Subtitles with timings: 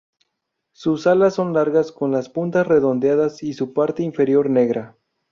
[0.71, 4.97] Sus alas son largas con las puntas redondeadas y su parte inferior negra.